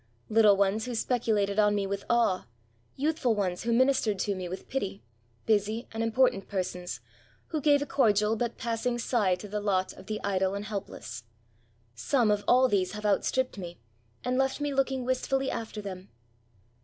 [0.29, 2.47] Little ones who speculated on me with awe—
[2.95, 5.03] youthful ones who ministered to me with pity—
[5.47, 7.01] ^busy and import ant persons,
[7.49, 11.25] who gave a cordial but passing sigh to the lot of the idle and helpless;
[11.93, 13.79] some of all these have outstripped me,
[14.23, 16.09] and left me looking wistfully after them.